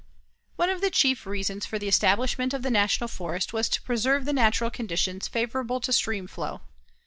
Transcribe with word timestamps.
One 0.55 0.71
of 0.71 0.81
the 0.81 0.89
chief 0.89 1.27
reasons 1.27 1.67
for 1.67 1.77
the 1.77 1.87
establishment 1.87 2.55
of 2.55 2.63
the 2.63 2.71
National 2.71 3.07
Forest 3.07 3.53
was 3.53 3.69
to 3.69 3.83
preserve 3.83 4.25
the 4.25 4.33
natural 4.33 4.71
conditions 4.71 5.27
favorable 5.27 5.79
to 5.79 5.93
stream 5.93 6.25
flow. 6.25 6.61